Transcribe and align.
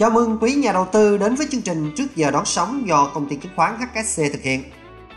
Chào 0.00 0.10
mừng 0.10 0.38
quý 0.40 0.54
nhà 0.54 0.72
đầu 0.72 0.86
tư 0.92 1.18
đến 1.18 1.34
với 1.34 1.46
chương 1.50 1.62
trình 1.62 1.92
trước 1.96 2.16
giờ 2.16 2.30
đón 2.30 2.44
sóng 2.44 2.86
do 2.86 3.10
công 3.14 3.28
ty 3.28 3.36
chứng 3.36 3.52
khoán 3.56 3.74
HKC 3.76 4.32
thực 4.32 4.42
hiện. 4.42 4.62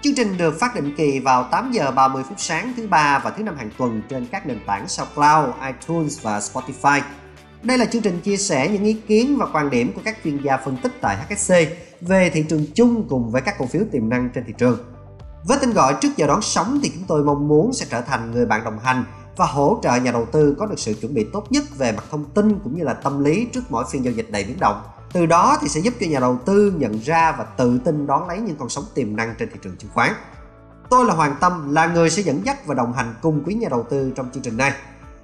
Chương 0.02 0.16
trình 0.16 0.38
được 0.38 0.60
phát 0.60 0.76
định 0.76 0.96
kỳ 0.98 1.20
vào 1.20 1.44
8 1.52 1.72
giờ 1.72 1.92
30 1.92 2.24
phút 2.30 2.40
sáng 2.40 2.74
thứ 2.78 2.88
ba 2.88 3.20
và 3.24 3.30
thứ 3.30 3.44
năm 3.44 3.58
hàng 3.58 3.70
tuần 3.78 4.02
trên 4.10 4.26
các 4.32 4.48
nền 4.48 4.60
tảng 4.66 4.88
SoundCloud, 4.88 5.50
iTunes 5.68 6.22
và 6.22 6.40
Spotify. 6.40 7.02
Đây 7.62 7.78
là 7.78 7.86
chương 7.86 8.02
trình 8.02 8.20
chia 8.22 8.38
sẻ 8.38 8.68
những 8.68 8.84
ý 8.84 8.94
kiến 8.94 9.38
và 9.38 9.46
quan 9.54 9.70
điểm 9.70 9.94
của 9.94 10.02
các 10.06 10.18
chuyên 10.24 10.38
gia 10.44 10.58
phân 10.58 10.78
tích 10.78 10.92
tại 11.02 11.18
HSC 11.18 11.54
về 12.02 12.30
thị 12.30 12.46
trường 12.50 12.66
chung 12.76 13.06
cùng 13.10 13.32
với 13.32 13.42
các 13.42 13.56
cổ 13.58 13.66
phiếu 13.66 13.82
tiềm 13.92 14.10
năng 14.10 14.30
trên 14.34 14.44
thị 14.48 14.54
trường. 14.58 14.80
Với 15.44 15.58
tên 15.62 15.74
gọi 15.74 15.96
trước 16.02 16.18
giờ 16.18 16.28
đón 16.28 16.42
sóng 16.42 16.80
thì 16.84 16.92
chúng 16.96 17.04
tôi 17.08 17.24
mong 17.24 17.48
muốn 17.48 17.74
sẽ 17.74 17.86
trở 17.90 18.02
thành 18.02 18.32
người 18.32 18.46
bạn 18.46 18.64
đồng 18.64 18.80
hành 18.80 19.04
và 19.38 19.46
hỗ 19.46 19.80
trợ 19.84 19.96
nhà 19.96 20.12
đầu 20.12 20.28
tư 20.32 20.56
có 20.60 20.66
được 20.66 20.80
sự 20.80 20.94
chuẩn 20.94 21.14
bị 21.14 21.28
tốt 21.34 21.52
nhất 21.52 21.64
về 21.78 21.92
mặt 21.92 22.04
thông 22.12 22.26
tin 22.26 22.60
cũng 22.64 22.78
như 22.78 22.84
là 22.84 22.94
tâm 22.94 23.24
lý 23.24 23.46
trước 23.54 23.62
mỗi 23.70 23.86
phiên 23.92 24.04
giao 24.04 24.14
dịch 24.14 24.32
đầy 24.32 24.44
biến 24.44 24.60
động. 24.60 24.82
Từ 25.14 25.26
đó 25.26 25.58
thì 25.62 25.68
sẽ 25.68 25.80
giúp 25.80 25.94
cho 26.00 26.08
nhà 26.08 26.20
đầu 26.20 26.40
tư 26.46 26.74
nhận 26.78 27.00
ra 27.00 27.32
và 27.38 27.44
tự 27.44 27.80
tin 27.86 28.08
đón 28.08 28.28
lấy 28.28 28.40
những 28.40 28.56
con 28.56 28.70
sóng 28.70 28.86
tiềm 28.94 29.16
năng 29.16 29.36
trên 29.40 29.50
thị 29.50 29.60
trường 29.64 29.78
chứng 29.78 29.92
khoán. 29.94 30.14
Tôi 30.90 31.06
là 31.06 31.14
Hoàng 31.14 31.36
Tâm, 31.40 31.74
là 31.74 31.88
người 31.88 32.10
sẽ 32.10 32.22
dẫn 32.22 32.46
dắt 32.46 32.66
và 32.66 32.76
đồng 32.76 32.94
hành 32.94 33.16
cùng 33.22 33.44
quý 33.46 33.54
nhà 33.54 33.68
đầu 33.70 33.86
tư 33.90 34.14
trong 34.16 34.30
chương 34.34 34.44
trình 34.44 34.58
này. 34.58 34.74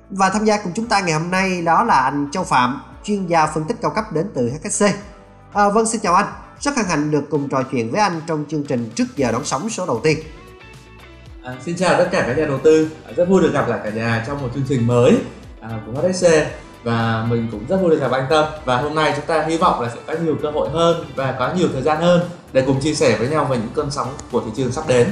Và 0.10 0.30
tham 0.30 0.46
gia 0.46 0.64
cùng 0.64 0.72
chúng 0.76 0.86
ta 0.86 1.02
ngày 1.02 1.14
hôm 1.14 1.32
nay 1.32 1.62
đó 1.62 1.84
là 1.84 1.94
anh 1.94 2.30
Châu 2.32 2.44
Phạm, 2.44 2.82
chuyên 3.04 3.28
gia 3.28 3.48
phân 3.48 3.64
tích 3.64 3.78
cao 3.82 3.92
cấp 3.96 4.06
đến 4.14 4.32
từ 4.34 4.50
HSC. 4.50 4.86
À, 5.54 5.70
vâng, 5.70 5.86
xin 5.86 6.02
chào 6.02 6.14
anh. 6.14 6.26
Rất 6.60 6.78
hân 6.78 6.86
hạnh 6.86 7.12
được 7.12 7.24
cùng 7.30 7.50
trò 7.50 7.64
chuyện 7.72 7.92
với 7.92 8.02
anh 8.02 8.22
trong 8.28 8.46
chương 8.50 8.64
trình 8.64 8.90
trước 8.96 9.06
giờ 9.16 9.32
đón 9.32 9.46
sóng 9.46 9.70
số 9.70 9.86
đầu 9.86 10.00
tiên. 10.04 10.20
À, 11.50 11.56
xin 11.66 11.76
chào 11.76 11.98
tất 11.98 12.10
cả 12.12 12.24
các 12.28 12.38
nhà 12.38 12.46
đầu 12.46 12.60
tư, 12.64 12.90
à, 13.06 13.12
rất 13.16 13.30
vui 13.30 13.42
được 13.42 13.54
gặp 13.54 13.70
lại 13.70 13.80
cả 13.84 13.90
nhà 13.90 14.24
trong 14.28 14.42
một 14.42 14.48
chương 14.56 14.64
trình 14.70 14.88
mới 14.88 15.18
à, 15.62 15.70
của 15.86 16.02
HSC 16.02 16.28
và 16.84 17.26
mình 17.30 17.48
cũng 17.52 17.66
rất 17.70 17.78
vui 17.82 17.90
được 17.90 18.00
gặp 18.02 18.12
anh 18.12 18.26
Tâm 18.30 18.46
và 18.66 18.78
hôm 18.78 18.96
nay 18.96 19.14
chúng 19.16 19.26
ta 19.26 19.44
hy 19.44 19.58
vọng 19.58 19.82
là 19.82 19.90
sẽ 19.90 20.00
có 20.08 20.14
nhiều 20.24 20.36
cơ 20.42 20.52
hội 20.52 20.70
hơn 20.70 21.06
và 21.16 21.36
có 21.40 21.54
nhiều 21.58 21.68
thời 21.74 21.82
gian 21.82 22.02
hơn 22.02 22.30
để 22.54 22.64
cùng 22.66 22.80
chia 22.80 22.94
sẻ 22.94 23.18
với 23.20 23.28
nhau 23.30 23.46
về 23.46 23.58
những 23.58 23.72
cơn 23.74 23.92
sóng 23.92 24.08
của 24.32 24.42
thị 24.42 24.52
trường 24.56 24.72
sắp 24.72 24.88
đến. 24.88 25.08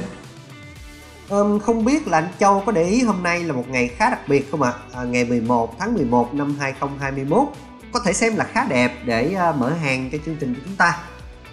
Um, 1.30 1.58
không 1.58 1.84
biết 1.84 2.08
là 2.08 2.18
anh 2.18 2.28
Châu 2.40 2.62
có 2.66 2.72
để 2.72 2.84
ý 2.84 3.02
hôm 3.02 3.22
nay 3.22 3.44
là 3.44 3.52
một 3.52 3.64
ngày 3.68 3.88
khá 3.88 4.10
đặc 4.10 4.28
biệt 4.28 4.50
không 4.50 4.62
ạ? 4.62 4.72
À? 4.92 5.00
À, 5.00 5.04
ngày 5.04 5.24
11 5.24 5.78
tháng 5.78 5.94
11 5.94 6.34
năm 6.34 6.56
2021 6.60 7.42
có 7.92 8.00
thể 8.04 8.12
xem 8.12 8.36
là 8.36 8.44
khá 8.44 8.66
đẹp 8.68 8.92
để 9.04 9.36
uh, 9.50 9.56
mở 9.56 9.70
hàng 9.70 10.10
cho 10.12 10.18
chương 10.26 10.36
trình 10.40 10.54
của 10.54 10.60
chúng 10.64 10.76
ta. 10.76 10.98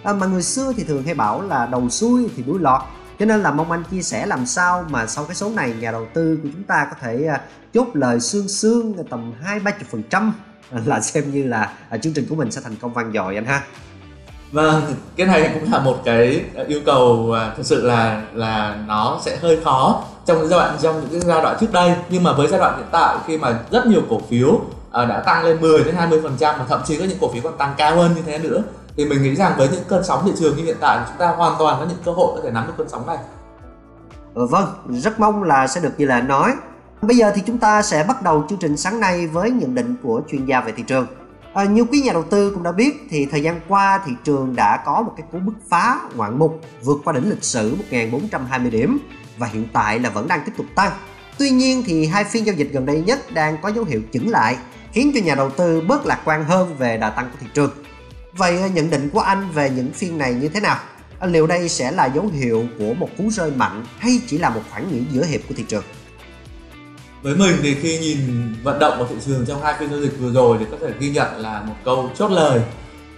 À, 0.02 0.12
mà 0.12 0.26
người 0.26 0.42
xưa 0.42 0.72
thì 0.76 0.84
thường 0.84 1.02
hay 1.02 1.14
bảo 1.14 1.42
là 1.42 1.66
đầu 1.66 1.90
xuôi 1.90 2.28
thì 2.36 2.42
đuôi 2.46 2.58
lọt 2.60 2.82
cho 3.18 3.26
nên 3.26 3.42
là 3.42 3.50
mong 3.50 3.70
anh 3.70 3.82
chia 3.90 4.02
sẻ 4.02 4.26
làm 4.26 4.46
sao 4.46 4.84
mà 4.90 5.06
sau 5.06 5.24
cái 5.24 5.34
số 5.34 5.50
này 5.50 5.74
nhà 5.80 5.92
đầu 5.92 6.06
tư 6.14 6.38
của 6.42 6.48
chúng 6.52 6.62
ta 6.62 6.86
có 6.90 6.96
thể 7.00 7.26
à, 7.26 7.40
chốt 7.74 7.88
lời 7.94 8.20
xương 8.20 8.48
xương 8.48 8.94
tầm 9.10 9.32
hai 9.42 9.60
ba 9.60 9.70
chục 9.70 9.88
phần 9.90 10.02
trăm 10.10 10.32
là 10.84 11.00
xem 11.00 11.30
như 11.30 11.46
là 11.46 11.72
à, 11.88 11.98
chương 11.98 12.12
trình 12.12 12.26
của 12.28 12.34
mình 12.34 12.50
sẽ 12.50 12.60
thành 12.60 12.76
công 12.76 12.92
vang 12.92 13.12
dội 13.12 13.34
anh 13.34 13.44
ha. 13.44 13.62
Vâng, 14.52 14.94
cái 15.16 15.26
này 15.26 15.50
cũng 15.54 15.72
là 15.72 15.78
một 15.78 16.02
cái 16.04 16.44
à, 16.54 16.64
yêu 16.68 16.80
cầu 16.86 17.34
thực 17.56 17.66
sự 17.66 17.86
là 17.86 18.22
là 18.34 18.78
nó 18.86 19.20
sẽ 19.24 19.36
hơi 19.36 19.58
khó 19.64 20.04
trong 20.26 20.48
giai 20.48 20.58
đoạn 20.58 20.76
trong 20.82 21.00
những 21.00 21.10
cái 21.10 21.20
giai 21.20 21.42
đoạn 21.42 21.56
trước 21.60 21.72
đây. 21.72 21.94
Nhưng 22.08 22.22
mà 22.22 22.32
với 22.32 22.48
giai 22.48 22.60
đoạn 22.60 22.76
hiện 22.76 22.86
tại 22.92 23.16
khi 23.26 23.38
mà 23.38 23.58
rất 23.70 23.86
nhiều 23.86 24.02
cổ 24.10 24.20
phiếu 24.30 24.60
đã 24.92 25.22
tăng 25.26 25.44
lên 25.44 25.60
10 25.60 25.84
đến 25.84 25.94
20 25.94 26.20
phần 26.22 26.36
trăm 26.38 26.54
và 26.58 26.64
thậm 26.68 26.80
chí 26.86 26.98
có 26.98 27.04
những 27.04 27.18
cổ 27.20 27.32
phiếu 27.32 27.42
còn 27.42 27.58
tăng 27.58 27.74
cao 27.76 27.96
hơn 27.96 28.14
như 28.14 28.22
thế 28.26 28.38
nữa 28.38 28.62
thì 28.96 29.04
mình 29.04 29.22
nghĩ 29.22 29.34
rằng 29.34 29.54
với 29.58 29.68
những 29.68 29.84
cơn 29.88 30.04
sóng 30.04 30.22
thị 30.24 30.32
trường 30.38 30.56
như 30.56 30.64
hiện 30.64 30.76
tại 30.80 31.04
chúng 31.08 31.18
ta 31.18 31.28
hoàn 31.28 31.56
toàn 31.58 31.76
có 31.80 31.86
những 31.88 31.98
cơ 32.04 32.12
hội 32.12 32.32
có 32.36 32.40
thể 32.44 32.50
nắm 32.50 32.66
được 32.66 32.72
cơn 32.78 32.88
sóng 32.88 33.06
này. 33.06 33.18
Ừ, 34.34 34.46
vâng 34.46 34.66
rất 34.88 35.20
mong 35.20 35.42
là 35.42 35.66
sẽ 35.66 35.80
được 35.80 35.92
như 35.98 36.06
là 36.06 36.20
nói. 36.20 36.52
Bây 37.02 37.16
giờ 37.16 37.32
thì 37.34 37.42
chúng 37.46 37.58
ta 37.58 37.82
sẽ 37.82 38.04
bắt 38.08 38.22
đầu 38.22 38.44
chương 38.48 38.58
trình 38.58 38.76
sáng 38.76 39.00
nay 39.00 39.26
với 39.26 39.50
nhận 39.50 39.74
định 39.74 39.96
của 40.02 40.20
chuyên 40.28 40.46
gia 40.46 40.60
về 40.60 40.72
thị 40.76 40.82
trường. 40.86 41.06
À, 41.54 41.64
như 41.64 41.84
quý 41.84 42.00
nhà 42.00 42.12
đầu 42.12 42.22
tư 42.22 42.50
cũng 42.54 42.62
đã 42.62 42.72
biết 42.72 43.06
thì 43.10 43.26
thời 43.26 43.42
gian 43.42 43.60
qua 43.68 44.00
thị 44.06 44.12
trường 44.24 44.56
đã 44.56 44.82
có 44.86 45.02
một 45.02 45.12
cái 45.16 45.26
cú 45.32 45.38
bứt 45.38 45.52
phá 45.68 46.00
ngoạn 46.14 46.38
mục 46.38 46.60
vượt 46.82 46.96
qua 47.04 47.12
đỉnh 47.12 47.30
lịch 47.30 47.44
sử 47.44 47.74
1420 47.76 48.70
điểm 48.70 48.98
và 49.38 49.46
hiện 49.46 49.68
tại 49.72 49.98
là 49.98 50.10
vẫn 50.10 50.28
đang 50.28 50.40
tiếp 50.46 50.52
tục 50.56 50.66
tăng. 50.74 50.92
Tuy 51.38 51.50
nhiên 51.50 51.82
thì 51.86 52.06
hai 52.06 52.24
phiên 52.24 52.46
giao 52.46 52.54
dịch 52.54 52.72
gần 52.72 52.86
đây 52.86 53.02
nhất 53.06 53.20
đang 53.32 53.56
có 53.62 53.68
dấu 53.68 53.84
hiệu 53.84 54.00
chững 54.12 54.28
lại 54.28 54.56
khiến 54.92 55.12
cho 55.14 55.20
nhà 55.24 55.34
đầu 55.34 55.50
tư 55.50 55.82
bớt 55.88 56.06
lạc 56.06 56.20
quan 56.24 56.44
hơn 56.44 56.76
về 56.78 56.96
đà 56.96 57.10
tăng 57.10 57.30
của 57.30 57.36
thị 57.40 57.46
trường. 57.54 57.70
Vậy 58.36 58.60
ờ, 58.60 58.68
nhận 58.68 58.90
định 58.90 59.10
của 59.12 59.20
anh 59.20 59.50
về 59.50 59.70
những 59.70 59.92
phiên 59.92 60.18
này 60.18 60.34
như 60.34 60.48
thế 60.48 60.60
nào? 60.60 60.78
Ờ, 61.18 61.26
liệu 61.28 61.46
đây 61.46 61.68
sẽ 61.68 61.90
là 61.90 62.06
dấu 62.06 62.26
hiệu 62.26 62.66
của 62.78 62.94
một 62.94 63.08
cú 63.18 63.30
rơi 63.30 63.50
mạnh 63.50 63.84
hay 63.98 64.20
chỉ 64.26 64.38
là 64.38 64.50
một 64.50 64.60
khoảng 64.70 64.92
nghỉ 64.92 65.02
giữa 65.10 65.24
hiệp 65.24 65.40
của 65.48 65.54
thị 65.56 65.64
trường? 65.68 65.82
Với 67.22 67.36
mình 67.36 67.56
thì 67.62 67.74
khi 67.74 67.98
nhìn 67.98 68.18
vận 68.62 68.78
động 68.78 68.98
của 68.98 69.06
thị 69.06 69.16
trường 69.26 69.46
trong 69.46 69.62
hai 69.62 69.74
phiên 69.78 69.90
giao 69.90 70.00
dịch 70.00 70.18
vừa 70.20 70.32
rồi 70.32 70.56
thì 70.60 70.66
có 70.70 70.76
thể 70.80 70.92
ghi 70.98 71.10
nhận 71.10 71.36
là 71.36 71.60
một 71.60 71.74
câu 71.84 72.10
chốt 72.18 72.30
lời. 72.30 72.60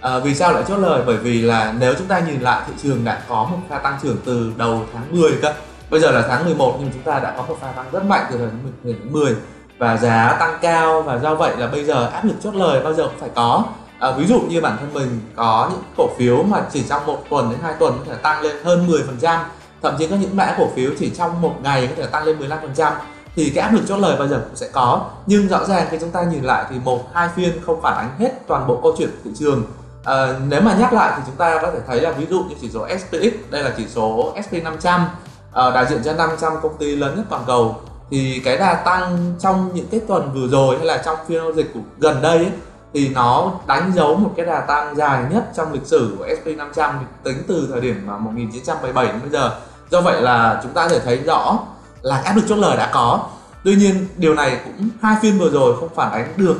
À, 0.01 0.19
vì 0.19 0.35
sao 0.35 0.53
lại 0.53 0.63
chốt 0.67 0.77
lời? 0.77 1.03
Bởi 1.05 1.17
vì 1.17 1.41
là 1.41 1.73
nếu 1.79 1.93
chúng 1.97 2.07
ta 2.07 2.19
nhìn 2.19 2.41
lại 2.41 2.61
thị 2.67 2.73
trường 2.83 3.05
đã 3.05 3.23
có 3.27 3.43
một 3.43 3.57
pha 3.69 3.77
tăng 3.77 3.99
trưởng 4.03 4.17
từ 4.25 4.51
đầu 4.57 4.85
tháng 4.93 5.21
10 5.21 5.31
cơ. 5.41 5.53
Bây 5.89 5.99
giờ 5.99 6.11
là 6.11 6.25
tháng 6.27 6.45
11 6.45 6.77
nhưng 6.79 6.89
chúng 6.93 7.03
ta 7.03 7.19
đã 7.19 7.33
có 7.37 7.43
một 7.43 7.57
pha 7.61 7.71
tăng 7.71 7.85
rất 7.91 8.05
mạnh 8.05 8.25
từ 8.31 8.37
tháng 8.83 9.11
10 9.11 9.35
và 9.77 9.97
giá 9.97 10.37
tăng 10.39 10.57
cao 10.61 11.01
và 11.01 11.17
do 11.19 11.35
vậy 11.35 11.57
là 11.57 11.67
bây 11.67 11.85
giờ 11.85 12.09
áp 12.13 12.25
lực 12.25 12.35
chốt 12.43 12.55
lời 12.55 12.83
bao 12.83 12.93
giờ 12.93 13.03
cũng 13.03 13.19
phải 13.19 13.29
có 13.35 13.63
à, 13.99 14.11
ví 14.11 14.25
dụ 14.25 14.41
như 14.41 14.61
bản 14.61 14.77
thân 14.79 14.93
mình 14.93 15.19
có 15.35 15.69
những 15.71 15.83
cổ 15.97 16.09
phiếu 16.17 16.43
mà 16.43 16.61
chỉ 16.73 16.83
trong 16.89 17.05
một 17.05 17.23
tuần 17.29 17.49
đến 17.49 17.59
hai 17.63 17.73
tuần 17.79 17.93
có 17.97 18.03
thể 18.07 18.15
tăng 18.21 18.41
lên 18.41 18.55
hơn 18.63 18.87
10% 19.21 19.39
thậm 19.81 19.95
chí 19.99 20.07
có 20.07 20.15
những 20.15 20.37
mã 20.37 20.55
cổ 20.57 20.67
phiếu 20.75 20.91
chỉ 20.99 21.09
trong 21.09 21.41
một 21.41 21.55
ngày 21.63 21.87
có 21.87 21.93
thể 21.97 22.05
tăng 22.05 22.23
lên 22.23 22.39
15% 22.75 22.91
thì 23.35 23.49
cái 23.55 23.63
áp 23.63 23.73
lực 23.73 23.81
chốt 23.87 23.97
lời 23.97 24.15
bao 24.19 24.27
giờ 24.27 24.41
cũng 24.47 24.55
sẽ 24.55 24.67
có. 24.71 25.09
Nhưng 25.25 25.47
rõ 25.47 25.65
ràng 25.65 25.87
khi 25.91 25.97
chúng 26.01 26.11
ta 26.11 26.23
nhìn 26.23 26.43
lại 26.43 26.65
thì 26.69 26.75
một 26.83 27.13
hai 27.13 27.29
phiên 27.35 27.51
không 27.65 27.81
phản 27.81 27.97
ánh 27.97 28.19
hết 28.19 28.47
toàn 28.47 28.67
bộ 28.67 28.79
câu 28.83 28.95
chuyện 28.97 29.09
của 29.09 29.17
thị 29.23 29.31
trường. 29.39 29.63
À, 30.03 30.27
nếu 30.47 30.61
mà 30.61 30.75
nhắc 30.79 30.93
lại 30.93 31.13
thì 31.15 31.23
chúng 31.25 31.35
ta 31.35 31.59
có 31.61 31.71
thể 31.71 31.79
thấy 31.87 32.01
là 32.01 32.11
ví 32.11 32.25
dụ 32.29 32.43
như 32.43 32.55
chỉ 32.61 32.69
số 32.69 32.87
SPX 32.87 33.33
đây 33.49 33.63
là 33.63 33.73
chỉ 33.77 33.87
số 33.87 34.33
SP 34.45 34.53
500 34.63 35.05
à, 35.53 35.69
đại 35.69 35.85
diện 35.89 36.01
cho 36.05 36.13
500 36.13 36.53
công 36.61 36.77
ty 36.77 36.95
lớn 36.95 37.15
nhất 37.15 37.25
toàn 37.29 37.43
cầu 37.47 37.75
thì 38.11 38.41
cái 38.45 38.57
đà 38.57 38.73
tăng 38.73 39.35
trong 39.39 39.69
những 39.73 39.87
cái 39.91 39.99
tuần 40.07 40.31
vừa 40.33 40.47
rồi 40.47 40.77
hay 40.77 40.85
là 40.85 40.97
trong 40.97 41.17
phiên 41.27 41.41
giao 41.41 41.53
dịch 41.53 41.71
của 41.73 41.79
gần 41.99 42.21
đây 42.21 42.37
ấy, 42.37 42.51
thì 42.93 43.09
nó 43.09 43.51
đánh 43.67 43.91
dấu 43.95 44.15
một 44.15 44.33
cái 44.37 44.45
đà 44.45 44.61
tăng 44.61 44.95
dài 44.95 45.23
nhất 45.31 45.43
trong 45.55 45.73
lịch 45.73 45.85
sử 45.85 46.15
của 46.17 46.27
SP500 46.27 46.93
tính 47.23 47.43
từ 47.47 47.67
thời 47.71 47.81
điểm 47.81 48.07
1977 48.19 49.05
đến 49.05 49.21
bây 49.21 49.29
giờ. 49.29 49.59
Do 49.91 50.01
vậy 50.01 50.21
là 50.21 50.59
chúng 50.63 50.73
ta 50.73 50.83
có 50.83 50.89
thể 50.89 50.99
thấy 50.99 51.17
rõ 51.17 51.59
là 52.01 52.17
áp 52.17 52.35
lực 52.35 52.43
chốt 52.49 52.55
lời 52.55 52.77
đã 52.77 52.89
có. 52.93 53.29
Tuy 53.63 53.75
nhiên 53.75 54.07
điều 54.17 54.33
này 54.33 54.59
cũng 54.65 54.89
hai 55.01 55.15
phiên 55.21 55.39
vừa 55.39 55.49
rồi 55.49 55.77
không 55.79 55.89
phản 55.95 56.11
ánh 56.11 56.33
được, 56.37 56.57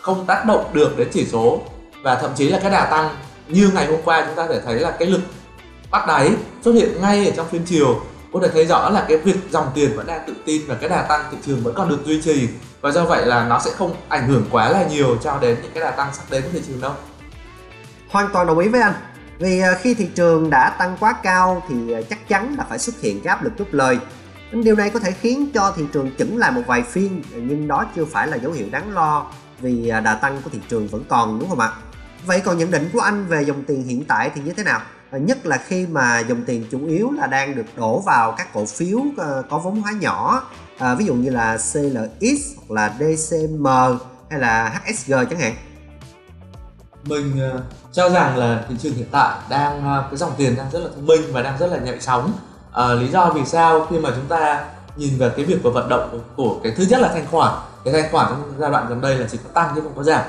không 0.00 0.26
tác 0.26 0.46
động 0.46 0.64
được 0.72 0.96
đến 0.96 1.08
chỉ 1.12 1.26
số 1.26 1.60
và 2.02 2.14
thậm 2.14 2.30
chí 2.34 2.48
là 2.48 2.58
cái 2.62 2.70
đà 2.70 2.84
tăng 2.84 3.10
như 3.48 3.70
ngày 3.74 3.86
hôm 3.86 4.00
qua 4.04 4.24
chúng 4.26 4.36
ta 4.36 4.46
có 4.46 4.54
thể 4.54 4.60
thấy 4.60 4.74
là 4.74 4.90
cái 4.90 5.08
lực 5.08 5.20
bắt 5.90 6.06
đáy 6.06 6.30
xuất 6.64 6.72
hiện 6.72 7.00
ngay 7.00 7.26
ở 7.26 7.32
trong 7.36 7.48
phiên 7.48 7.62
chiều 7.66 8.00
có 8.32 8.40
thể 8.42 8.48
thấy 8.48 8.66
rõ 8.66 8.90
là 8.90 9.04
cái 9.08 9.16
việc 9.16 9.36
dòng 9.50 9.66
tiền 9.74 9.96
vẫn 9.96 10.06
đang 10.06 10.20
tự 10.26 10.34
tin 10.44 10.62
và 10.66 10.74
cái 10.74 10.88
đà 10.88 11.02
tăng 11.02 11.24
thị 11.30 11.36
trường 11.46 11.62
vẫn 11.62 11.74
còn 11.74 11.88
được 11.88 12.04
duy 12.04 12.22
trì 12.22 12.48
và 12.82 12.90
do 12.90 13.04
vậy 13.04 13.26
là 13.26 13.46
nó 13.48 13.58
sẽ 13.58 13.70
không 13.70 13.96
ảnh 14.08 14.28
hưởng 14.28 14.46
quá 14.50 14.68
là 14.68 14.86
nhiều 14.88 15.16
cho 15.22 15.38
đến 15.38 15.58
những 15.62 15.72
cái 15.74 15.82
đà 15.82 15.90
tăng 15.90 16.14
sắp 16.14 16.24
đến 16.30 16.42
của 16.42 16.48
thị 16.52 16.62
trường 16.66 16.80
đâu. 16.80 16.92
Hoàn 18.08 18.28
toàn 18.32 18.46
đồng 18.46 18.58
ý 18.58 18.68
với 18.68 18.80
anh. 18.80 18.94
Vì 19.38 19.60
à, 19.60 19.74
khi 19.80 19.94
thị 19.94 20.08
trường 20.14 20.50
đã 20.50 20.70
tăng 20.78 20.96
quá 21.00 21.14
cao 21.22 21.62
thì 21.68 21.92
à, 21.92 22.00
chắc 22.10 22.28
chắn 22.28 22.54
là 22.58 22.64
phải 22.68 22.78
xuất 22.78 23.00
hiện 23.00 23.20
cái 23.20 23.34
áp 23.34 23.44
lực 23.44 23.52
chốt 23.58 23.68
lời. 23.70 23.98
Điều 24.52 24.76
này 24.76 24.90
có 24.90 25.00
thể 25.00 25.12
khiến 25.12 25.50
cho 25.54 25.72
thị 25.76 25.84
trường 25.92 26.10
chững 26.18 26.36
lại 26.36 26.50
một 26.50 26.62
vài 26.66 26.82
phiên, 26.82 27.22
nhưng 27.34 27.68
đó 27.68 27.86
chưa 27.96 28.04
phải 28.04 28.26
là 28.26 28.36
dấu 28.36 28.52
hiệu 28.52 28.66
đáng 28.70 28.94
lo 28.94 29.26
vì 29.60 29.88
à, 29.88 30.00
đà 30.00 30.14
tăng 30.14 30.42
của 30.42 30.50
thị 30.50 30.58
trường 30.68 30.88
vẫn 30.88 31.04
còn, 31.08 31.38
đúng 31.38 31.48
không 31.48 31.60
ạ? 31.60 31.72
Vậy 32.26 32.40
còn 32.44 32.58
nhận 32.58 32.70
định 32.70 32.90
của 32.92 33.00
anh 33.00 33.26
về 33.26 33.42
dòng 33.42 33.64
tiền 33.64 33.82
hiện 33.82 34.04
tại 34.04 34.30
thì 34.34 34.40
như 34.40 34.52
thế 34.52 34.64
nào? 34.64 34.80
Ờ, 35.12 35.18
nhất 35.18 35.46
là 35.46 35.56
khi 35.56 35.86
mà 35.86 36.20
dòng 36.28 36.44
tiền 36.46 36.66
chủ 36.70 36.86
yếu 36.86 37.10
là 37.10 37.26
đang 37.26 37.56
được 37.56 37.64
đổ 37.76 38.00
vào 38.00 38.34
các 38.38 38.48
cổ 38.54 38.64
phiếu 38.64 38.98
ờ, 39.16 39.42
có 39.50 39.58
vốn 39.58 39.80
hóa 39.80 39.92
nhỏ. 39.92 40.42
À, 40.78 40.94
ví 40.94 41.04
dụ 41.04 41.14
như 41.14 41.30
là 41.30 41.56
CLX 41.56 42.56
hoặc 42.56 42.70
là 42.74 42.94
DCM 42.98 43.66
hay 44.30 44.40
là 44.40 44.80
HSG 44.84 45.12
chẳng 45.30 45.40
hạn. 45.40 45.54
Mình 47.04 47.40
cho 47.92 48.08
rằng 48.08 48.36
là 48.36 48.64
thị 48.68 48.74
trường 48.82 48.94
hiện 48.94 49.06
tại 49.10 49.38
đang 49.50 49.82
cái 50.10 50.16
dòng 50.16 50.32
tiền 50.36 50.56
đang 50.56 50.70
rất 50.70 50.78
là 50.78 50.88
thông 50.94 51.06
minh 51.06 51.20
và 51.32 51.42
đang 51.42 51.58
rất 51.58 51.66
là 51.66 51.78
nhạy 51.78 52.00
sóng 52.00 52.32
à, 52.72 52.92
lý 52.92 53.08
do 53.08 53.30
vì 53.34 53.44
sao 53.44 53.86
khi 53.90 53.98
mà 53.98 54.10
chúng 54.16 54.26
ta 54.28 54.64
nhìn 54.96 55.18
về 55.18 55.30
cái 55.36 55.44
việc 55.44 55.58
của 55.62 55.70
vận 55.70 55.88
động 55.88 56.20
của 56.36 56.60
cái 56.62 56.72
thứ 56.76 56.84
nhất 56.88 57.00
là 57.00 57.08
thanh 57.08 57.26
khoản. 57.30 57.54
Cái 57.84 57.94
thanh 57.94 58.12
khoản 58.12 58.26
trong 58.30 58.52
giai 58.58 58.70
đoạn 58.70 58.86
gần 58.88 59.00
đây 59.00 59.18
là 59.18 59.26
chỉ 59.30 59.38
có 59.44 59.50
tăng 59.54 59.72
chứ 59.74 59.80
không 59.80 59.92
có 59.96 60.02
giảm. 60.02 60.22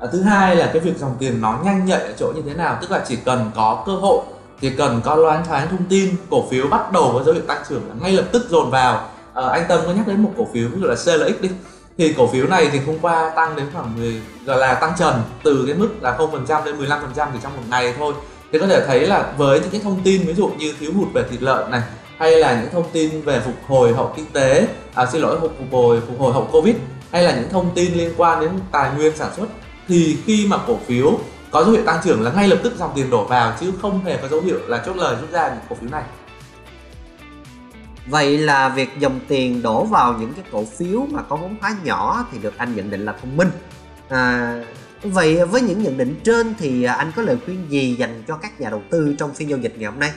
À, 0.00 0.08
thứ 0.12 0.22
hai 0.22 0.56
là 0.56 0.70
cái 0.72 0.80
việc 0.80 0.98
dòng 0.98 1.16
tiền 1.18 1.40
nó 1.40 1.58
nhanh 1.64 1.84
nhạy 1.84 2.00
ở 2.00 2.12
chỗ 2.18 2.32
như 2.36 2.42
thế 2.42 2.54
nào 2.54 2.78
tức 2.80 2.90
là 2.90 3.04
chỉ 3.08 3.16
cần 3.16 3.50
có 3.54 3.82
cơ 3.86 3.92
hội 3.92 4.22
chỉ 4.60 4.70
cần 4.70 5.00
có 5.04 5.14
loáng 5.14 5.44
thoáng 5.44 5.68
thông 5.70 5.84
tin 5.88 6.14
cổ 6.30 6.48
phiếu 6.50 6.66
bắt 6.66 6.92
đầu 6.92 7.10
có 7.14 7.22
dấu 7.24 7.34
hiệu 7.34 7.44
tăng 7.46 7.62
trưởng 7.68 7.88
là 7.88 7.94
ngay 8.00 8.12
lập 8.12 8.24
tức 8.32 8.46
dồn 8.50 8.70
vào. 8.70 9.10
À, 9.34 9.48
anh 9.48 9.64
tâm 9.68 9.80
có 9.86 9.92
nhắc 9.92 10.06
đến 10.06 10.22
một 10.22 10.30
cổ 10.38 10.48
phiếu 10.52 10.68
ví 10.68 10.80
dụ 10.80 10.86
là 10.86 10.94
CLX 10.94 11.40
đi. 11.40 11.50
Thì 11.98 12.14
cổ 12.16 12.26
phiếu 12.26 12.46
này 12.46 12.68
thì 12.72 12.78
hôm 12.78 12.98
qua 13.02 13.32
tăng 13.36 13.56
đến 13.56 13.66
khoảng 13.72 13.96
10 13.98 14.20
gọi 14.44 14.58
là 14.58 14.74
tăng 14.74 14.92
trần 14.98 15.22
từ 15.42 15.64
cái 15.66 15.76
mức 15.76 15.88
là 16.00 16.16
0% 16.18 16.64
đến 16.64 16.78
15% 16.78 16.98
chỉ 17.16 17.38
trong 17.42 17.56
một 17.56 17.62
ngày 17.70 17.94
thôi. 17.98 18.14
Thì 18.52 18.58
có 18.58 18.66
thể 18.66 18.86
thấy 18.86 19.06
là 19.06 19.32
với 19.36 19.60
những 19.60 19.70
cái 19.70 19.80
thông 19.84 20.00
tin 20.04 20.26
ví 20.26 20.34
dụ 20.34 20.50
như 20.58 20.74
thiếu 20.80 20.92
hụt 20.96 21.08
về 21.14 21.24
thịt 21.30 21.42
lợn 21.42 21.70
này 21.70 21.82
hay 22.18 22.36
là 22.36 22.60
những 22.60 22.70
thông 22.72 22.90
tin 22.92 23.22
về 23.22 23.40
phục 23.44 23.54
hồi 23.66 23.94
hậu 23.94 24.12
kinh 24.16 24.26
tế 24.32 24.66
à, 24.94 25.06
xin 25.06 25.22
lỗi 25.22 25.40
phục 25.40 25.52
hồi 25.72 26.00
phục 26.06 26.20
hồi 26.20 26.32
hậu 26.32 26.48
covid 26.52 26.74
hay 27.12 27.22
là 27.22 27.34
những 27.36 27.48
thông 27.50 27.70
tin 27.74 27.94
liên 27.94 28.14
quan 28.16 28.40
đến 28.40 28.50
tài 28.72 28.90
nguyên 28.96 29.16
sản 29.16 29.30
xuất 29.36 29.46
thì 29.88 30.16
khi 30.26 30.46
mà 30.46 30.58
cổ 30.66 30.78
phiếu 30.86 31.18
có 31.50 31.62
dấu 31.64 31.72
hiệu 31.72 31.82
tăng 31.86 32.00
trưởng 32.04 32.22
là 32.22 32.32
ngay 32.32 32.48
lập 32.48 32.58
tức 32.62 32.72
dòng 32.76 32.92
tiền 32.94 33.10
đổ 33.10 33.24
vào 33.24 33.56
chứ 33.60 33.72
không 33.82 34.04
hề 34.04 34.16
có 34.16 34.28
dấu 34.28 34.40
hiệu 34.40 34.58
là 34.66 34.82
chốt 34.86 34.96
lời 34.96 35.16
rút 35.20 35.30
ra 35.30 35.48
những 35.48 35.64
cổ 35.68 35.76
phiếu 35.80 35.90
này 35.90 36.02
Vậy 38.06 38.38
là 38.38 38.68
việc 38.68 38.88
dòng 38.98 39.20
tiền 39.28 39.62
đổ 39.62 39.84
vào 39.84 40.18
những 40.20 40.32
cái 40.34 40.44
cổ 40.52 40.64
phiếu 40.64 41.06
mà 41.10 41.22
có 41.22 41.36
vốn 41.36 41.56
hóa 41.60 41.76
nhỏ 41.84 42.26
thì 42.32 42.38
được 42.38 42.58
anh 42.58 42.76
nhận 42.76 42.90
định 42.90 43.04
là 43.04 43.12
thông 43.12 43.36
minh. 43.36 43.50
À, 44.08 44.54
vậy 45.02 45.44
với 45.46 45.60
những 45.60 45.82
nhận 45.82 45.96
định 45.96 46.20
trên 46.24 46.54
thì 46.58 46.84
anh 46.84 47.12
có 47.16 47.22
lời 47.22 47.36
khuyên 47.44 47.70
gì 47.70 47.96
dành 47.98 48.22
cho 48.28 48.36
các 48.36 48.60
nhà 48.60 48.70
đầu 48.70 48.82
tư 48.90 49.14
trong 49.18 49.34
phiên 49.34 49.48
giao 49.48 49.58
dịch 49.58 49.74
ngày 49.78 49.90
hôm 49.90 50.00
nay? 50.00 50.10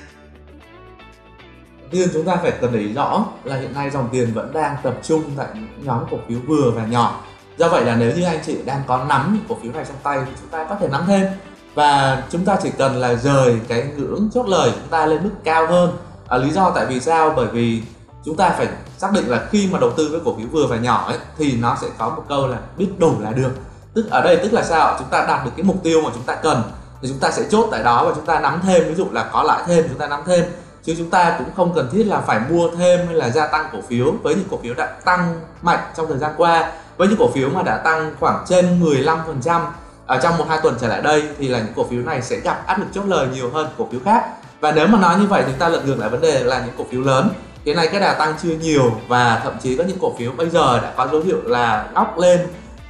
tiên 1.91 2.09
chúng 2.13 2.25
ta 2.25 2.35
phải 2.35 2.51
cần 2.61 2.71
để 2.73 2.79
ý 2.79 2.93
rõ 2.93 3.25
là 3.43 3.57
hiện 3.57 3.73
nay 3.73 3.89
dòng 3.89 4.09
tiền 4.11 4.33
vẫn 4.33 4.53
đang 4.53 4.75
tập 4.83 4.99
trung 5.03 5.23
tại 5.37 5.47
nhóm 5.83 6.03
cổ 6.11 6.17
phiếu 6.27 6.39
vừa 6.47 6.71
và 6.75 6.85
nhỏ 6.85 7.23
do 7.57 7.69
vậy 7.69 7.85
là 7.85 7.95
nếu 7.95 8.11
như 8.15 8.23
anh 8.23 8.39
chị 8.45 8.57
đang 8.65 8.81
có 8.87 9.03
nắm 9.09 9.33
những 9.33 9.45
cổ 9.49 9.57
phiếu 9.63 9.71
này 9.71 9.85
trong 9.87 9.97
tay 10.03 10.19
thì 10.25 10.31
chúng 10.39 10.49
ta 10.49 10.65
có 10.69 10.75
thể 10.79 10.87
nắm 10.87 11.03
thêm. 11.07 11.25
Và 11.73 12.23
chúng 12.29 12.45
ta 12.45 12.57
chỉ 12.63 12.69
cần 12.77 12.95
là 12.95 13.13
rời 13.13 13.59
cái 13.67 13.83
ngưỡng 13.97 14.29
chốt 14.33 14.47
lời 14.47 14.71
chúng 14.73 14.89
ta 14.89 15.05
lên 15.05 15.23
mức 15.23 15.29
cao 15.43 15.67
hơn. 15.67 15.97
À, 16.27 16.37
lý 16.37 16.51
do 16.51 16.71
tại 16.75 16.85
vì 16.85 16.99
sao? 16.99 17.33
Bởi 17.35 17.47
vì 17.47 17.81
chúng 18.25 18.35
ta 18.35 18.49
phải 18.49 18.67
xác 18.97 19.11
định 19.13 19.29
là 19.29 19.45
khi 19.49 19.69
mà 19.71 19.79
đầu 19.79 19.91
tư 19.91 20.09
với 20.11 20.19
cổ 20.25 20.35
phiếu 20.37 20.47
vừa 20.51 20.67
và 20.67 20.77
nhỏ 20.77 21.05
ấy, 21.07 21.17
thì 21.37 21.57
nó 21.57 21.77
sẽ 21.81 21.87
có 21.97 22.09
một 22.09 22.23
câu 22.29 22.47
là 22.47 22.57
biết 22.77 22.89
đủ 22.97 23.13
là 23.19 23.31
được. 23.31 23.51
Tức 23.93 24.09
ở 24.11 24.21
đây 24.21 24.37
tức 24.37 24.53
là 24.53 24.63
sao? 24.63 24.95
Chúng 24.99 25.07
ta 25.07 25.25
đạt 25.27 25.45
được 25.45 25.51
cái 25.57 25.63
mục 25.63 25.83
tiêu 25.83 26.01
mà 26.01 26.09
chúng 26.13 26.23
ta 26.23 26.35
cần. 26.35 26.61
Thì 27.01 27.07
chúng 27.07 27.19
ta 27.19 27.31
sẽ 27.31 27.43
chốt 27.49 27.67
tại 27.71 27.83
đó 27.83 28.05
và 28.05 28.11
chúng 28.15 28.25
ta 28.25 28.39
nắm 28.39 28.59
thêm. 28.63 28.83
Ví 28.87 28.95
dụ 28.95 29.05
là 29.11 29.29
có 29.33 29.43
lãi 29.43 29.63
thêm 29.65 29.85
chúng 29.89 29.97
ta 29.97 30.07
nắm 30.07 30.21
thêm 30.25 30.45
chứ 30.83 30.95
chúng 30.97 31.09
ta 31.09 31.35
cũng 31.37 31.47
không 31.55 31.73
cần 31.75 31.89
thiết 31.91 32.03
là 32.03 32.21
phải 32.21 32.39
mua 32.49 32.69
thêm 32.77 33.07
hay 33.07 33.15
là 33.15 33.29
gia 33.29 33.47
tăng 33.47 33.65
cổ 33.71 33.79
phiếu. 33.87 34.13
Với 34.23 34.35
những 34.35 34.47
cổ 34.51 34.59
phiếu 34.63 34.73
đã 34.73 34.85
tăng 34.85 35.41
mạnh 35.61 35.79
trong 35.97 36.07
thời 36.07 36.17
gian 36.17 36.31
qua, 36.37 36.71
với 36.97 37.07
những 37.07 37.17
cổ 37.19 37.29
phiếu 37.33 37.49
mà 37.49 37.63
đã 37.63 37.77
tăng 37.77 38.15
khoảng 38.19 38.45
trên 38.47 38.83
15% 38.83 39.61
ở 40.05 40.19
trong 40.23 40.37
một 40.37 40.45
hai 40.49 40.59
tuần 40.63 40.75
trở 40.81 40.87
lại 40.87 41.01
đây, 41.01 41.23
thì 41.37 41.47
là 41.47 41.59
những 41.59 41.73
cổ 41.75 41.85
phiếu 41.89 42.01
này 42.01 42.21
sẽ 42.21 42.39
gặp 42.39 42.67
áp 42.67 42.79
lực 42.79 42.87
chốt 42.93 43.03
lời 43.05 43.27
nhiều 43.33 43.49
hơn 43.53 43.67
cổ 43.77 43.87
phiếu 43.91 43.99
khác. 44.05 44.23
Và 44.59 44.71
nếu 44.71 44.87
mà 44.87 44.99
nói 44.99 45.15
như 45.19 45.27
vậy 45.27 45.43
thì 45.47 45.53
ta 45.59 45.69
lật 45.69 45.85
ngược 45.85 45.99
lại 45.99 46.09
vấn 46.09 46.21
đề 46.21 46.43
là 46.43 46.59
những 46.59 46.75
cổ 46.77 46.85
phiếu 46.91 47.01
lớn. 47.01 47.29
Cái 47.65 47.75
này 47.75 47.87
cái 47.91 48.01
đà 48.01 48.13
tăng 48.13 48.33
chưa 48.43 48.49
nhiều 48.49 48.91
và 49.07 49.41
thậm 49.43 49.53
chí 49.61 49.77
có 49.77 49.83
những 49.83 49.97
cổ 50.01 50.13
phiếu 50.17 50.31
bây 50.31 50.49
giờ 50.49 50.79
đã 50.79 50.93
có 50.97 51.07
dấu 51.11 51.21
hiệu 51.21 51.37
là 51.43 51.87
ngóc 51.93 52.17
lên, 52.17 52.39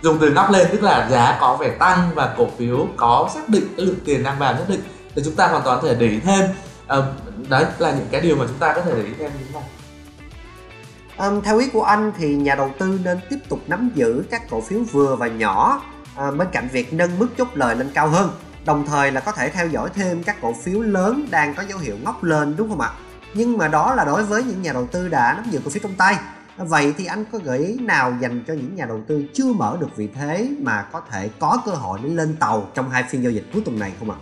dùng 0.02 0.18
từ 0.20 0.32
ngóc 0.32 0.52
lên 0.52 0.68
tức 0.72 0.84
là 0.84 1.08
giá 1.12 1.38
có 1.42 1.56
vẻ 1.56 1.70
tăng 1.70 2.10
và 2.16 2.34
cổ 2.38 2.48
phiếu 2.58 2.88
có 2.98 3.30
xác 3.34 3.50
định 3.50 3.64
cái 3.78 3.86
lượng 3.86 4.00
tiền 4.06 4.24
đang 4.24 4.40
vào 4.40 4.54
nhất 4.54 4.66
định. 4.68 4.82
Thì 5.16 5.22
chúng 5.26 5.36
ta 5.36 5.48
hoàn 5.48 5.64
toàn 5.64 5.80
có 5.82 5.88
thể 5.88 5.96
để 5.96 6.08
ý 6.08 6.20
thêm 6.20 6.46
à, 6.92 6.98
đấy 7.50 7.66
là 7.80 7.92
những 7.92 8.08
cái 8.12 8.22
điều 8.22 8.36
mà 8.36 8.46
chúng 8.48 8.58
ta 8.58 8.74
có 8.74 8.82
thể 8.82 8.92
để 8.96 9.04
ý 9.04 9.14
thêm 9.20 9.32
như 9.40 9.46
thế 9.46 9.60
này. 9.60 9.64
Um, 11.30 11.42
theo 11.42 11.58
ý 11.58 11.70
của 11.70 11.84
anh 11.84 12.12
thì 12.18 12.36
nhà 12.36 12.56
đầu 12.56 12.72
tư 12.80 13.00
nên 13.04 13.20
tiếp 13.30 13.38
tục 13.50 13.60
nắm 13.68 13.92
giữ 13.96 14.24
các 14.30 14.50
cổ 14.50 14.62
phiếu 14.62 14.80
vừa 14.92 15.16
và 15.16 15.28
nhỏ 15.28 15.82
à, 16.16 16.32
bên 16.32 16.48
cạnh 16.52 16.68
việc 16.72 16.94
nâng 16.94 17.20
mức 17.20 17.28
chốt 17.38 17.48
lời 17.54 17.76
lên 17.76 17.92
cao 17.94 18.08
hơn 18.08 18.32
đồng 18.66 18.86
thời 18.86 19.12
là 19.12 19.22
có 19.22 19.32
thể 19.32 19.50
theo 19.50 19.68
dõi 19.68 19.90
thêm 19.94 20.24
các 20.24 20.42
cổ 20.42 20.54
phiếu 20.64 20.82
lớn 20.82 21.28
đang 21.32 21.56
có 21.56 21.64
dấu 21.70 21.80
hiệu 21.80 21.96
ngóc 22.04 22.24
lên 22.24 22.56
đúng 22.58 22.70
không 22.70 22.82
ạ? 22.82 22.92
Nhưng 23.34 23.58
mà 23.58 23.68
đó 23.68 23.96
là 23.96 24.06
đối 24.06 24.24
với 24.24 24.44
những 24.44 24.62
nhà 24.62 24.74
đầu 24.74 24.88
tư 24.92 25.10
đã 25.10 25.34
nắm 25.34 25.46
giữ 25.50 25.62
cổ 25.66 25.70
phiếu 25.70 25.84
trong 25.84 25.96
tay. 25.96 26.18
Vậy 26.58 26.94
thì 26.98 27.06
anh 27.06 27.26
có 27.32 27.40
gợi 27.44 27.60
ý 27.60 27.80
nào 27.80 28.14
dành 28.22 28.44
cho 28.48 28.54
những 28.54 28.76
nhà 28.76 28.86
đầu 28.86 29.00
tư 29.08 29.24
chưa 29.34 29.54
mở 29.54 29.78
được 29.80 29.96
vị 29.96 30.10
thế 30.16 30.50
mà 30.60 30.86
có 30.92 31.02
thể 31.12 31.30
có 31.40 31.62
cơ 31.66 31.72
hội 31.72 32.00
để 32.04 32.10
lên 32.10 32.36
tàu 32.36 32.68
trong 32.74 32.90
hai 32.90 33.04
phiên 33.04 33.24
giao 33.24 33.32
dịch 33.32 33.46
cuối 33.54 33.62
tuần 33.66 33.80
này 33.80 33.92
không 34.00 34.12
ạ? 34.12 34.18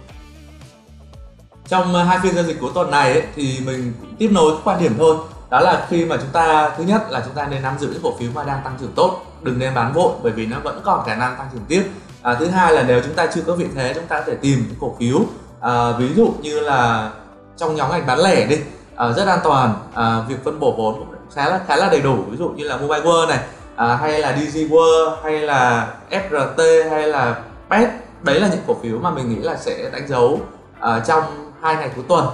Trong 1.70 1.94
ờ, 1.94 2.04
hai 2.04 2.20
phiên 2.24 2.36
giao 2.36 2.44
dịch 2.44 2.60
cuối 2.62 2.72
tuần 2.74 2.92
này 2.92 3.12
ấy, 3.12 3.24
thì 3.36 3.60
mình 3.66 3.94
cũng 4.02 4.16
tiếp 4.16 4.30
nối 4.32 4.54
quan 4.64 4.80
điểm 4.80 4.96
thôi. 4.98 5.16
Đó 5.50 5.60
là 5.60 5.86
khi 5.90 6.06
mà 6.06 6.18
chúng 6.18 6.30
ta 6.34 6.72
thứ 6.78 6.84
nhất 6.84 7.02
là 7.10 7.22
chúng 7.26 7.34
ta 7.34 7.48
nên 7.48 7.62
nắm 7.62 7.78
giữ 7.80 7.88
những 7.88 8.02
cổ 8.04 8.14
phiếu 8.20 8.30
mà 8.36 8.44
đang 8.44 8.62
tăng 8.64 8.78
trưởng 8.80 8.92
tốt 8.96 9.26
đừng 9.42 9.60
nên 9.60 9.74
bán 9.74 9.94
vội 9.94 10.12
bởi 10.24 10.32
vì 10.32 10.46
nó 10.46 10.58
vẫn 10.64 10.82
còn 10.84 11.06
khả 11.06 11.16
năng 11.16 11.36
tăng 11.38 11.48
trưởng 11.54 11.66
tiếp. 11.68 11.84
À, 12.22 12.36
thứ 12.40 12.48
hai 12.48 12.74
là 12.74 12.84
nếu 12.88 13.02
chúng 13.06 13.14
ta 13.14 13.28
chưa 13.36 13.42
có 13.42 13.56
vị 13.56 13.66
thế 13.76 13.94
chúng 13.96 14.08
ta 14.08 14.20
có 14.20 14.24
thể 14.28 14.36
tìm 14.36 14.66
những 14.68 14.78
cổ 14.80 14.96
phiếu 15.00 15.20
à, 15.62 15.92
ví 15.92 16.14
dụ 16.16 16.34
như 16.42 16.60
là 16.60 17.12
trong 17.58 17.76
nhóm 17.76 17.92
ngành 17.92 18.06
bán 18.06 18.20
lẻ 18.20 18.46
đi 18.46 18.58
à, 18.96 19.12
rất 19.12 19.28
an 19.28 19.40
toàn. 19.44 19.74
À, 19.94 20.22
việc 20.28 20.44
phân 20.46 20.60
bổ 20.60 20.72
vốn 20.78 20.96
cũng 21.00 21.16
khá 21.36 21.50
là 21.50 21.60
khá 21.68 21.76
là 21.76 21.90
đầy 21.90 22.02
đủ 22.02 22.16
ví 22.30 22.38
dụ 22.38 22.50
như 22.50 22.64
là 22.64 22.78
mobile 22.78 23.02
world 23.02 23.28
này 23.28 23.40
à, 23.76 23.96
hay 23.96 24.20
là 24.20 24.38
DG 24.38 24.58
World 24.58 25.16
hay 25.24 25.40
là 25.40 25.94
FRT 26.12 26.90
hay 26.90 27.08
là 27.08 27.36
PET 27.70 27.90
đấy 28.22 28.40
là 28.40 28.48
những 28.48 28.64
cổ 28.68 28.76
phiếu 28.84 29.00
mà 29.00 29.12
mình 29.12 29.30
nghĩ 29.30 29.42
là 29.42 29.58
sẽ 29.58 29.90
đánh 29.94 30.08
dấu 30.08 30.40
à, 30.80 31.00
trong 31.08 31.49
hai 31.62 31.76
ngày 31.76 31.92
cuối 31.96 32.06
tuần 32.08 32.28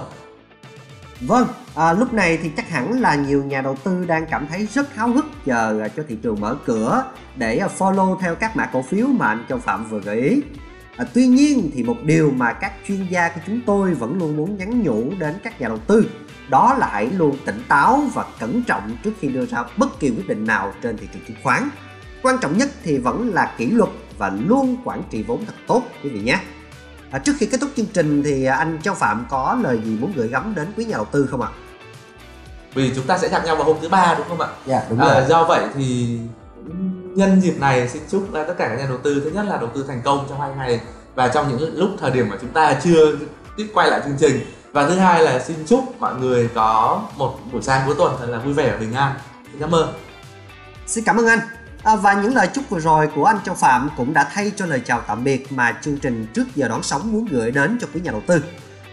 Vâng, 1.20 1.48
à, 1.74 1.92
lúc 1.92 2.12
này 2.12 2.38
thì 2.42 2.50
chắc 2.56 2.70
hẳn 2.70 3.00
là 3.00 3.14
nhiều 3.14 3.44
nhà 3.44 3.60
đầu 3.60 3.76
tư 3.84 4.04
đang 4.04 4.26
cảm 4.26 4.46
thấy 4.46 4.66
rất 4.66 4.94
háo 4.94 5.08
hức 5.08 5.24
chờ 5.44 5.80
à, 5.82 5.88
cho 5.88 6.02
thị 6.08 6.16
trường 6.22 6.40
mở 6.40 6.56
cửa 6.64 7.04
để 7.36 7.58
à, 7.58 7.68
follow 7.78 8.18
theo 8.18 8.34
các 8.34 8.56
mã 8.56 8.66
cổ 8.66 8.82
phiếu 8.82 9.06
mà 9.06 9.26
anh 9.26 9.44
Châu 9.48 9.58
Phạm 9.58 9.84
vừa 9.84 10.00
gợi 10.00 10.20
ý. 10.20 10.42
À, 10.96 11.04
tuy 11.14 11.26
nhiên 11.26 11.70
thì 11.74 11.82
một 11.82 11.96
điều 12.02 12.30
mà 12.30 12.52
các 12.52 12.72
chuyên 12.88 13.06
gia 13.10 13.28
của 13.28 13.40
chúng 13.46 13.60
tôi 13.66 13.94
vẫn 13.94 14.18
luôn 14.18 14.36
muốn 14.36 14.58
nhắn 14.58 14.82
nhủ 14.82 15.04
đến 15.18 15.34
các 15.42 15.60
nhà 15.60 15.68
đầu 15.68 15.78
tư 15.78 16.06
đó 16.48 16.76
là 16.78 16.88
hãy 16.92 17.10
luôn 17.10 17.36
tỉnh 17.44 17.62
táo 17.68 18.02
và 18.14 18.24
cẩn 18.40 18.62
trọng 18.62 18.96
trước 19.04 19.12
khi 19.20 19.28
đưa 19.28 19.46
ra 19.46 19.64
bất 19.76 20.00
kỳ 20.00 20.10
quyết 20.10 20.28
định 20.28 20.46
nào 20.46 20.72
trên 20.82 20.96
thị 20.96 21.06
trường 21.12 21.22
chứng 21.28 21.36
khoán. 21.42 21.68
Quan 22.22 22.36
trọng 22.40 22.58
nhất 22.58 22.68
thì 22.82 22.98
vẫn 22.98 23.34
là 23.34 23.54
kỷ 23.58 23.70
luật 23.70 23.90
và 24.18 24.32
luôn 24.46 24.76
quản 24.84 25.02
trị 25.10 25.22
vốn 25.22 25.46
thật 25.46 25.54
tốt 25.66 25.82
quý 26.02 26.10
vị 26.10 26.20
nhé. 26.20 26.38
À, 27.10 27.18
trước 27.18 27.32
khi 27.38 27.46
kết 27.46 27.60
thúc 27.60 27.70
chương 27.76 27.86
trình 27.86 28.22
thì 28.22 28.44
anh 28.44 28.78
Châu 28.82 28.94
Phạm 28.94 29.26
có 29.30 29.58
lời 29.62 29.80
gì 29.84 29.96
muốn 30.00 30.12
gửi 30.16 30.28
gắm 30.28 30.54
đến 30.54 30.66
quý 30.76 30.84
nhà 30.84 30.96
đầu 30.96 31.04
tư 31.04 31.28
không 31.30 31.42
ạ? 31.42 31.48
Vì 32.74 32.92
chúng 32.94 33.06
ta 33.06 33.18
sẽ 33.18 33.28
gặp 33.28 33.44
nhau 33.44 33.56
vào 33.56 33.64
hôm 33.64 33.76
thứ 33.82 33.88
ba 33.88 34.14
đúng 34.18 34.28
không 34.28 34.40
ạ? 34.40 34.48
Dạ 34.66 34.82
đúng 34.90 35.00
à, 35.00 35.14
rồi. 35.14 35.24
do 35.28 35.44
vậy 35.44 35.64
thì 35.74 36.18
nhân 37.14 37.40
dịp 37.40 37.60
này 37.60 37.88
xin 37.88 38.02
chúc 38.10 38.28
tất 38.32 38.54
cả 38.58 38.68
các 38.68 38.78
nhà 38.78 38.86
đầu 38.88 38.98
tư 38.98 39.20
thứ 39.24 39.30
nhất 39.30 39.46
là 39.48 39.56
đầu 39.56 39.70
tư 39.74 39.84
thành 39.88 40.02
công 40.04 40.26
trong 40.28 40.40
hai 40.40 40.50
ngày 40.56 40.80
và 41.14 41.28
trong 41.28 41.48
những 41.48 41.78
lúc 41.78 41.90
thời 42.00 42.10
điểm 42.10 42.28
mà 42.28 42.36
chúng 42.40 42.50
ta 42.50 42.80
chưa 42.84 43.16
tiếp 43.56 43.66
quay 43.74 43.90
lại 43.90 44.00
chương 44.04 44.16
trình 44.20 44.40
và 44.72 44.88
thứ 44.88 44.94
hai 44.94 45.22
là 45.22 45.38
xin 45.38 45.56
chúc 45.66 46.00
mọi 46.00 46.14
người 46.14 46.48
có 46.54 47.02
một 47.16 47.38
buổi 47.52 47.62
sáng 47.62 47.82
cuối 47.86 47.94
tuần 47.98 48.16
thật 48.20 48.26
là 48.28 48.38
vui 48.38 48.52
vẻ 48.52 48.70
và 48.70 48.76
bình 48.78 48.92
an 48.94 49.14
xin 49.52 49.60
cảm 49.60 49.74
ơn 49.74 49.92
xin 50.86 51.04
cảm 51.04 51.16
ơn 51.16 51.26
anh 51.26 51.38
À, 51.82 51.96
và 51.96 52.14
những 52.14 52.34
lời 52.34 52.48
chúc 52.54 52.70
vừa 52.70 52.80
rồi 52.80 53.08
của 53.14 53.24
anh 53.24 53.36
Châu 53.44 53.54
Phạm 53.54 53.90
cũng 53.96 54.12
đã 54.12 54.30
thay 54.32 54.52
cho 54.56 54.66
lời 54.66 54.82
chào 54.84 55.00
tạm 55.00 55.24
biệt 55.24 55.52
mà 55.52 55.78
chương 55.82 55.98
trình 55.98 56.26
trước 56.34 56.44
giờ 56.54 56.68
đón 56.68 56.82
sóng 56.82 57.12
muốn 57.12 57.26
gửi 57.30 57.50
đến 57.50 57.78
cho 57.80 57.86
quý 57.94 58.00
nhà 58.00 58.10
đầu 58.10 58.22
tư. 58.26 58.44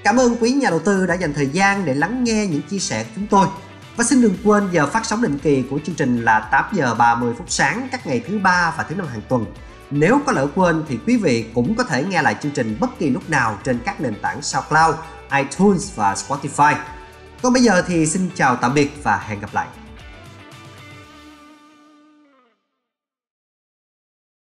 Cảm 0.03 0.18
ơn 0.18 0.35
quý 0.39 0.51
nhà 0.51 0.69
đầu 0.69 0.80
tư 0.80 1.06
đã 1.06 1.13
dành 1.13 1.33
thời 1.33 1.47
gian 1.47 1.85
để 1.85 1.94
lắng 1.94 2.24
nghe 2.24 2.47
những 2.47 2.62
chia 2.62 2.80
sẻ 2.80 3.03
của 3.03 3.09
chúng 3.15 3.27
tôi. 3.27 3.47
Và 3.95 4.03
xin 4.03 4.21
đừng 4.21 4.38
quên 4.44 4.69
giờ 4.71 4.87
phát 4.87 5.06
sóng 5.06 5.21
định 5.21 5.40
kỳ 5.40 5.63
của 5.69 5.80
chương 5.85 5.95
trình 5.95 6.23
là 6.23 6.40
8 6.40 6.66
giờ 6.73 6.95
30 6.95 7.33
phút 7.37 7.45
sáng 7.49 7.87
các 7.92 8.07
ngày 8.07 8.23
thứ 8.28 8.40
ba 8.40 8.73
và 8.78 8.83
thứ 8.83 8.95
năm 8.95 9.07
hàng 9.07 9.21
tuần. 9.30 9.45
Nếu 9.92 10.19
có 10.25 10.31
lỡ 10.31 10.47
quên 10.56 10.83
thì 10.90 10.97
quý 11.07 11.18
vị 11.18 11.45
cũng 11.56 11.75
có 11.75 11.83
thể 11.83 12.04
nghe 12.04 12.21
lại 12.21 12.35
chương 12.42 12.52
trình 12.52 12.78
bất 12.80 12.99
kỳ 12.99 13.09
lúc 13.09 13.30
nào 13.30 13.57
trên 13.63 13.80
các 13.85 14.02
nền 14.02 14.16
tảng 14.21 14.42
SoundCloud, 14.42 14.95
iTunes 15.31 15.95
và 15.95 16.13
Spotify. 16.13 16.75
Còn 17.42 17.54
bây 17.54 17.63
giờ 17.63 17.81
thì 17.87 18.06
xin 18.06 18.30
chào 18.35 18.56
tạm 18.56 18.73
biệt 18.73 19.04
và 19.04 19.18
hẹn 19.18 19.40
gặp 19.40 19.49
lại. 19.54 19.68